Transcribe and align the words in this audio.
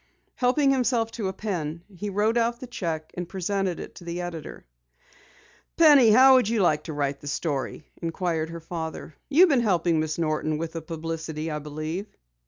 Helping 0.33 0.71
himself 0.71 1.11
to 1.11 1.27
a 1.27 1.31
pen, 1.33 1.83
he 1.95 2.09
wrote 2.09 2.35
out 2.35 2.59
the 2.59 2.65
cheque 2.65 3.11
and 3.13 3.29
presented 3.29 3.79
it 3.79 3.93
to 3.93 4.03
the 4.03 4.19
editor. 4.19 4.65
"Penny, 5.77 6.09
how 6.09 6.33
would 6.33 6.49
you 6.49 6.59
like 6.63 6.85
to 6.85 6.93
write 6.93 7.21
the 7.21 7.27
story?" 7.27 7.85
inquired 8.01 8.49
her 8.49 8.59
father. 8.61 9.13
"You've 9.29 9.49
been 9.49 9.61
helping 9.61 9.99
Miss 9.99 10.17
Norton 10.17 10.57
with 10.57 10.71
the 10.71 10.81
publicity, 10.81 11.51
I 11.51 11.59
believe." 11.59 12.07